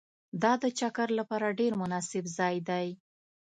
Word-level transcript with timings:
دا 0.41 0.51
د 0.63 0.65
چکر 0.79 1.09
لپاره 1.19 1.55
ډېر 1.59 1.73
مناسب 1.81 2.23
ځای 2.37 2.55
دی 2.69 2.87